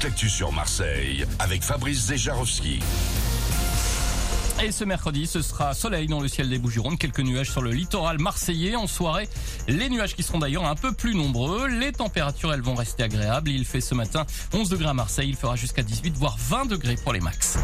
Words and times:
toute 0.00 0.28
sur 0.28 0.52
Marseille 0.52 1.24
avec 1.38 1.62
Fabrice 1.62 2.06
Zejarowski. 2.06 2.80
Et 4.62 4.70
ce 4.70 4.84
mercredi, 4.84 5.26
ce 5.26 5.42
sera 5.42 5.74
soleil 5.74 6.06
dans 6.06 6.20
le 6.20 6.28
ciel 6.28 6.48
des 6.48 6.58
Bouches-du-Rhône, 6.58 6.98
quelques 6.98 7.20
nuages 7.20 7.50
sur 7.50 7.62
le 7.62 7.70
littoral 7.70 8.18
marseillais. 8.18 8.76
En 8.76 8.86
soirée, 8.86 9.28
les 9.66 9.88
nuages 9.88 10.14
qui 10.14 10.22
seront 10.22 10.38
d'ailleurs 10.38 10.66
un 10.66 10.74
peu 10.74 10.92
plus 10.92 11.14
nombreux. 11.14 11.68
Les 11.68 11.92
températures, 11.92 12.52
elles 12.52 12.62
vont 12.62 12.74
rester 12.74 13.02
agréables. 13.02 13.50
Il 13.50 13.64
fait 13.64 13.80
ce 13.80 13.94
matin 13.94 14.24
11 14.52 14.68
degrés 14.68 14.88
à 14.88 14.94
Marseille. 14.94 15.28
Il 15.28 15.36
fera 15.36 15.56
jusqu'à 15.56 15.82
18, 15.82 16.16
voire 16.16 16.36
20 16.38 16.66
degrés 16.66 16.96
pour 16.96 17.12
les 17.12 17.20
max. 17.20 17.58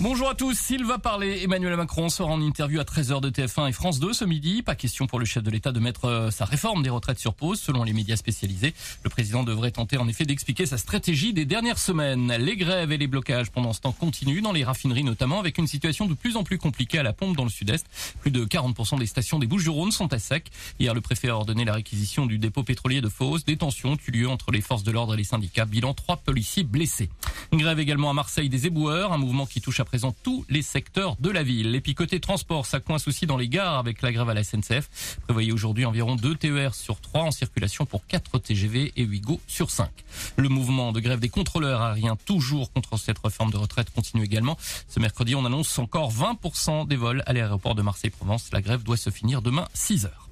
Bonjour 0.00 0.28
à 0.28 0.34
tous, 0.34 0.58
s'il 0.58 0.84
va 0.84 0.98
parler, 0.98 1.42
Emmanuel 1.44 1.76
Macron 1.76 2.08
sera 2.08 2.28
en 2.28 2.40
interview 2.40 2.80
à 2.80 2.82
13h 2.82 3.20
de 3.20 3.30
TF1 3.30 3.68
et 3.68 3.72
France 3.72 4.00
2 4.00 4.12
ce 4.12 4.24
midi. 4.24 4.60
Pas 4.60 4.74
question 4.74 5.06
pour 5.06 5.20
le 5.20 5.24
chef 5.24 5.44
de 5.44 5.50
l'État 5.50 5.70
de 5.70 5.78
mettre 5.78 6.06
euh, 6.06 6.30
sa 6.32 6.44
réforme 6.44 6.82
des 6.82 6.90
retraites 6.90 7.20
sur 7.20 7.32
pause, 7.32 7.60
selon 7.60 7.84
les 7.84 7.92
médias 7.92 8.16
spécialisés. 8.16 8.74
Le 9.04 9.08
président 9.08 9.44
devrait 9.44 9.70
tenter 9.70 9.96
en 9.96 10.08
effet 10.08 10.24
d'expliquer 10.24 10.66
sa 10.66 10.78
stratégie 10.78 11.32
des 11.32 11.44
dernières 11.44 11.78
semaines. 11.78 12.34
Les 12.38 12.56
grèves 12.56 12.90
et 12.90 12.98
les 12.98 13.06
blocages 13.06 13.52
pendant 13.52 13.72
ce 13.72 13.82
temps 13.82 13.92
continuent 13.92 14.42
dans 14.42 14.50
les 14.50 14.64
raffineries 14.64 15.04
notamment, 15.04 15.38
avec 15.38 15.58
une 15.58 15.68
situation 15.68 16.06
de 16.06 16.14
plus 16.14 16.36
en 16.36 16.42
plus 16.42 16.58
compliquée 16.58 16.98
à 16.98 17.04
la 17.04 17.12
pompe 17.12 17.36
dans 17.36 17.44
le 17.44 17.50
sud-est. 17.50 17.86
Plus 18.20 18.32
de 18.32 18.44
40% 18.44 18.98
des 18.98 19.06
stations 19.06 19.38
des 19.38 19.46
Bouches-du-Rhône 19.46 19.92
sont 19.92 20.12
à 20.12 20.18
sec. 20.18 20.50
Hier, 20.80 20.92
le 20.92 21.02
préfet 21.02 21.28
a 21.28 21.36
ordonné 21.36 21.64
la 21.64 21.74
réquisition 21.74 22.26
du 22.26 22.38
dépôt 22.38 22.64
pétrolier 22.64 23.00
de 23.00 23.08
Fos. 23.08 23.38
Des 23.46 23.56
tensions 23.56 23.92
ont 23.92 23.98
eu 24.08 24.10
lieu 24.10 24.28
entre 24.28 24.50
les 24.50 24.60
forces 24.60 24.82
de 24.82 24.90
l'ordre 24.90 25.14
et 25.14 25.18
les 25.18 25.24
syndicats. 25.24 25.66
Bilan, 25.66 25.94
trois 25.94 26.16
policiers 26.16 26.64
blessés. 26.64 27.10
Grève 27.52 27.78
également 27.78 28.10
à 28.10 28.12
Marseille 28.12 28.48
des 28.48 28.66
éboueurs, 28.66 29.12
un 29.12 29.18
mouvement 29.18 29.46
qui 29.46 29.60
touche 29.60 29.80
à 29.80 29.84
présent 29.84 30.14
tous 30.22 30.44
les 30.48 30.62
secteurs 30.62 31.16
de 31.20 31.30
la 31.30 31.42
ville. 31.42 31.74
Et 31.74 31.80
puis 31.80 31.94
côté 31.94 32.20
transport, 32.20 32.66
ça 32.66 32.80
coince 32.80 33.08
aussi 33.08 33.26
dans 33.26 33.36
les 33.36 33.48
gares 33.48 33.78
avec 33.78 34.02
la 34.02 34.12
grève 34.12 34.28
à 34.28 34.34
la 34.34 34.44
SNCF. 34.44 35.18
Prévoyez 35.24 35.52
aujourd'hui 35.52 35.84
environ 35.84 36.16
2 36.16 36.34
TER 36.34 36.74
sur 36.74 37.00
3 37.00 37.22
en 37.22 37.30
circulation 37.30 37.86
pour 37.86 38.06
4 38.06 38.38
TGV 38.38 38.92
et 38.96 39.02
8 39.04 39.20
GO 39.20 39.40
sur 39.46 39.70
5. 39.70 39.90
Le 40.36 40.48
mouvement 40.48 40.92
de 40.92 41.00
grève 41.00 41.20
des 41.20 41.28
contrôleurs 41.28 41.82
aériens, 41.82 42.16
toujours 42.24 42.72
contre 42.72 42.98
cette 42.98 43.18
réforme 43.18 43.50
de 43.50 43.56
retraite, 43.56 43.90
continue 43.90 44.24
également. 44.24 44.56
Ce 44.88 45.00
mercredi, 45.00 45.34
on 45.34 45.44
annonce 45.44 45.78
encore 45.78 46.12
20% 46.12 46.86
des 46.88 46.96
vols 46.96 47.22
à 47.26 47.32
l'aéroport 47.32 47.74
de 47.74 47.82
Marseille-Provence. 47.82 48.50
La 48.52 48.62
grève 48.62 48.82
doit 48.82 48.96
se 48.96 49.10
finir 49.10 49.42
demain 49.42 49.66
6 49.74 50.06
heures. 50.06 50.23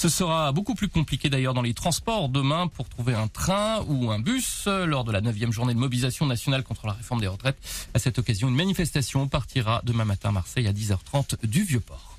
Ce 0.00 0.08
sera 0.08 0.50
beaucoup 0.52 0.74
plus 0.74 0.88
compliqué 0.88 1.28
d'ailleurs 1.28 1.52
dans 1.52 1.60
les 1.60 1.74
transports 1.74 2.30
demain 2.30 2.68
pour 2.68 2.88
trouver 2.88 3.12
un 3.12 3.28
train 3.28 3.84
ou 3.86 4.10
un 4.10 4.18
bus 4.18 4.66
lors 4.66 5.04
de 5.04 5.12
la 5.12 5.20
neuvième 5.20 5.52
journée 5.52 5.74
de 5.74 5.78
mobilisation 5.78 6.24
nationale 6.24 6.62
contre 6.62 6.86
la 6.86 6.94
réforme 6.94 7.20
des 7.20 7.26
retraites. 7.26 7.58
À 7.92 7.98
cette 7.98 8.18
occasion, 8.18 8.48
une 8.48 8.54
manifestation 8.54 9.28
partira 9.28 9.82
demain 9.84 10.06
matin 10.06 10.30
à 10.30 10.32
Marseille 10.32 10.66
à 10.66 10.72
10h30 10.72 11.44
du 11.44 11.64
Vieux-Port. 11.64 12.16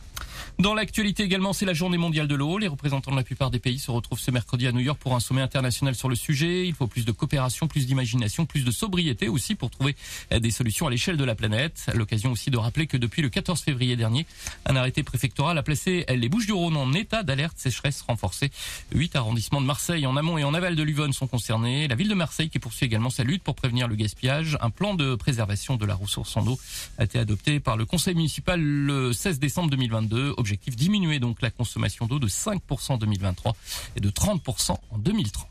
Dans 0.59 0.73
l'actualité 0.73 1.23
également, 1.23 1.53
c'est 1.53 1.66
la 1.66 1.73
journée 1.73 1.97
mondiale 1.97 2.28
de 2.28 2.36
l'eau. 2.36 2.58
Les 2.58 2.67
représentants 2.67 3.11
de 3.11 3.16
la 3.16 3.23
plupart 3.23 3.52
des 3.52 3.59
pays 3.59 3.80
se 3.80 3.92
retrouvent 3.92 4.20
ce 4.20 4.31
mercredi 4.31 4.67
à 4.67 4.72
New 4.72 4.80
York 4.80 5.00
pour 5.00 5.16
un 5.16 5.20
sommet 5.20 5.42
international 5.42 5.95
sur 5.95 6.09
le 6.09 6.16
sujet. 6.16 6.67
Il 6.67 6.73
faut 6.73 6.88
plus 6.88 7.06
de 7.06 7.11
coopération, 7.11 7.67
plus 7.67 7.88
d'imagination, 7.88 8.45
plus 8.45 8.64
de 8.64 8.72
sobriété 8.72 9.28
aussi 9.28 9.56
pour 9.56 9.69
trouver 9.69 9.95
des 10.31 10.52
solutions 10.52 10.88
à 10.88 10.89
l'échelle 10.89 11.17
de 11.17 11.23
la 11.23 11.36
planète. 11.36 11.86
L'occasion 11.94 12.31
aussi 12.31 12.52
de 12.52 12.58
rappeler 12.58 12.88
que 12.88 12.97
depuis 12.97 13.22
le 13.22 13.30
14 13.30 13.59
février 13.62 13.95
dernier, 13.95 14.25
un 14.66 14.75
arrêté 14.75 15.03
préfectoral 15.03 15.58
a 15.58 15.64
placé 15.64 16.06
les 16.09 16.30
Bouches-du-Rhône 16.30 16.78
en 16.78 16.94
état 16.94 17.23
d'alerte 17.23 17.58
sécheresse 17.58 18.02
renforcée. 18.02 18.52
Huit 18.94 19.16
arrondissements 19.16 19.62
de 19.62 19.66
Marseille 19.66 20.06
en 20.06 20.16
amont 20.17 20.38
et 20.38 20.44
en 20.44 20.53
aval 20.53 20.75
de 20.75 20.84
l'Uvonne 20.84 21.14
sont 21.14 21.28
concernés. 21.28 21.88
La 21.88 21.95
ville 21.95 22.09
de 22.09 22.16
Marseille 22.16 22.50
qui 22.50 22.59
poursuit 22.59 22.86
également 22.86 23.09
sa 23.09 23.23
lutte 23.23 23.44
pour 23.44 23.56
prévenir 23.56 23.88
le 23.88 23.95
gaspillage. 23.95 24.58
Un 24.62 24.69
plan 24.69 24.94
de 24.94 25.16
préservation 25.16 25.75
de 25.75 25.86
la 25.86 25.95
ressource 25.95 26.36
en 26.38 26.45
eau 26.47 26.59
a 26.97 27.03
été 27.06 27.19
adopté 27.19 27.59
par 27.59 27.78
le 27.78 27.86
conseil 27.86 28.16
municipal 28.16 28.62
le 28.62 29.14
16 29.14 29.39
décembre 29.39 29.69
2022. 29.69 30.30
Objectif 30.37 30.75
diminuer 30.75 31.19
donc 31.19 31.41
la 31.41 31.51
consommation 31.51 32.05
d'eau 32.05 32.19
de 32.19 32.27
5% 32.27 32.93
en 32.93 32.97
2023 32.97 33.55
et 33.95 33.99
de 33.99 34.09
30% 34.09 34.77
en 34.89 34.97
2030. 34.97 35.50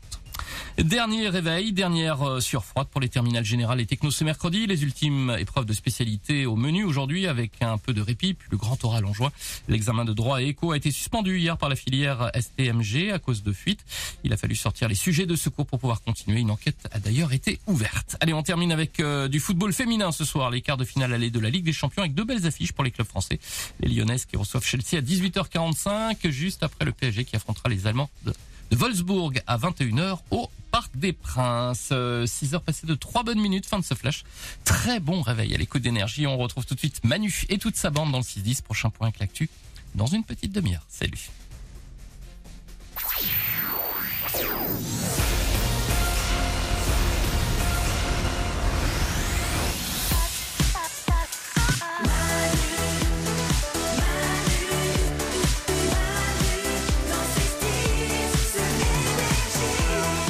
Dernier 0.77 1.27
réveil, 1.27 1.73
dernière 1.73 2.21
euh, 2.25 2.39
surfroide 2.39 2.87
pour 2.87 3.01
les 3.01 3.09
terminales 3.09 3.43
générales 3.43 3.81
et 3.81 3.85
techno 3.85 4.09
ce 4.09 4.23
mercredi. 4.23 4.65
Les 4.67 4.83
ultimes 4.83 5.35
épreuves 5.37 5.65
de 5.65 5.73
spécialité 5.73 6.45
au 6.45 6.55
menu 6.55 6.85
aujourd'hui 6.85 7.27
avec 7.27 7.61
un 7.61 7.77
peu 7.77 7.93
de 7.93 8.01
répit, 8.01 8.33
puis 8.33 8.47
le 8.51 8.57
grand 8.57 8.83
oral 8.85 9.05
en 9.05 9.13
juin. 9.13 9.31
L'examen 9.67 10.05
de 10.05 10.13
droit 10.13 10.41
et 10.41 10.47
éco 10.47 10.71
a 10.71 10.77
été 10.77 10.89
suspendu 10.89 11.39
hier 11.39 11.57
par 11.57 11.67
la 11.67 11.75
filière 11.75 12.31
STMG 12.39 13.11
à 13.13 13.19
cause 13.19 13.43
de 13.43 13.51
fuite. 13.51 13.81
Il 14.23 14.31
a 14.31 14.37
fallu 14.37 14.55
sortir 14.55 14.87
les 14.87 14.95
sujets 14.95 15.25
de 15.25 15.35
secours 15.35 15.65
pour 15.65 15.77
pouvoir 15.77 16.01
continuer. 16.01 16.39
Une 16.39 16.51
enquête 16.51 16.87
a 16.91 16.99
d'ailleurs 16.99 17.33
été 17.33 17.59
ouverte. 17.67 18.15
Allez, 18.21 18.33
on 18.33 18.41
termine 18.41 18.71
avec 18.71 19.01
euh, 19.01 19.27
du 19.27 19.41
football 19.41 19.73
féminin 19.73 20.13
ce 20.13 20.23
soir. 20.23 20.51
Les 20.51 20.61
quarts 20.61 20.77
de 20.77 20.85
finale 20.85 21.13
aller 21.13 21.31
de 21.31 21.39
la 21.39 21.49
Ligue 21.49 21.65
des 21.65 21.73
Champions 21.73 22.01
avec 22.01 22.15
deux 22.15 22.25
belles 22.25 22.47
affiches 22.47 22.71
pour 22.71 22.85
les 22.85 22.91
clubs 22.91 23.07
français. 23.07 23.39
Les 23.81 23.93
Lyonnaises 23.93 24.25
qui 24.25 24.37
reçoivent 24.37 24.65
Chelsea 24.65 24.97
à 24.97 25.01
18h45 25.01 26.29
juste 26.29 26.63
après 26.63 26.85
le 26.85 26.93
PSG 26.93 27.25
qui 27.25 27.35
affrontera 27.35 27.67
les 27.67 27.87
Allemands 27.87 28.09
de 28.23 28.33
Wolfsburg 28.77 29.41
à 29.47 29.57
21h 29.57 30.19
au 30.31 30.49
Des 30.95 31.13
Princes. 31.13 31.87
6 31.87 31.93
euh, 31.93 32.25
heures 32.53 32.61
passées 32.61 32.87
de 32.87 32.95
3 32.95 33.23
bonnes 33.23 33.39
minutes, 33.39 33.65
fin 33.65 33.79
de 33.79 33.85
ce 33.85 33.93
flash. 33.93 34.23
Très 34.63 34.99
bon 34.99 35.21
réveil 35.21 35.53
à 35.53 35.57
l'écoute 35.57 35.81
d'énergie. 35.81 36.27
On 36.27 36.37
retrouve 36.37 36.65
tout 36.65 36.75
de 36.75 36.79
suite 36.79 37.03
Manu 37.03 37.45
et 37.49 37.57
toute 37.57 37.75
sa 37.75 37.89
bande 37.89 38.11
dans 38.11 38.19
le 38.19 38.23
6-10. 38.23 38.61
Prochain 38.61 38.89
point 38.89 39.07
avec 39.07 39.19
l'actu 39.19 39.49
dans 39.95 40.07
une 40.07 40.23
petite 40.23 40.51
demi-heure. 40.51 40.85
Salut. 40.87 41.29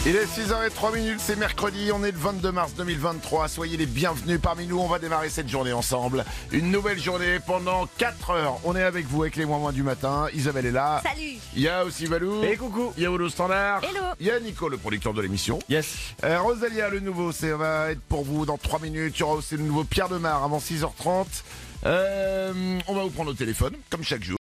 Il 0.04 0.16
est 0.16 0.26
6h03 0.26 0.96
minutes, 0.96 1.20
c'est 1.20 1.36
mercredi, 1.36 1.92
on 1.94 2.04
est 2.04 2.12
le 2.12 2.18
22 2.18 2.52
mars 2.52 2.74
2023. 2.76 3.48
Soyez 3.48 3.78
les 3.78 3.86
bienvenus 3.86 4.40
parmi 4.42 4.66
nous, 4.66 4.80
on 4.80 4.88
va 4.88 4.98
démarrer 4.98 5.30
cette 5.30 5.48
journée 5.48 5.74
ensemble. 5.74 6.26
Une 6.52 6.72
nouvelle 6.72 7.00
journée 7.00 7.38
pendant 7.46 7.88
4 8.00 8.32
heures. 8.32 8.58
On 8.64 8.76
est 8.76 8.82
avec 8.82 9.06
vous 9.06 9.22
avec 9.22 9.36
les 9.36 9.46
moins 9.46 9.72
du 9.72 9.84
matin. 9.84 10.26
Isabelle 10.34 10.66
est 10.66 10.72
là. 10.72 11.04
Salut. 11.04 11.38
Il 11.56 11.62
y 11.62 11.68
a 11.68 11.86
aussi 11.86 12.08
Valou. 12.08 12.44
Et 12.44 12.58
coucou. 12.58 12.92
Il 12.98 13.04
y 13.04 13.06
a 13.06 13.12
Odo 13.12 13.30
Standard. 13.30 13.84
Hello. 13.84 14.08
Il 14.20 14.26
y 14.26 14.32
a 14.32 14.40
Nico, 14.40 14.70
le 14.70 14.78
producteur 14.78 15.14
de 15.14 15.22
l'émission. 15.22 15.60
Yes. 15.70 15.94
Euh, 16.24 16.42
Rosalia, 16.42 16.90
le 16.90 17.00
nouveau, 17.00 17.32
ça 17.32 17.56
va 17.56 17.92
être 17.92 18.02
pour 18.02 18.24
vous 18.24 18.48
dans 18.48 18.58
3 18.58 18.80
minutes. 18.80 19.14
Il 19.18 19.20
y 19.20 19.24
aura 19.24 19.36
aussi 19.36 19.56
le 19.56 19.62
nouveau 19.62 19.84
Pierre 19.84 20.10
Demar 20.10 20.44
avant 20.44 20.58
6h30. 20.58 21.28
Euh, 21.86 22.80
on 22.88 22.96
va 22.96 23.04
vous 23.04 23.12
prendre 23.12 23.30
au 23.30 23.36
téléphone, 23.36 23.76
comme 23.92 24.04
chaque 24.04 24.24
jour. 24.24 24.40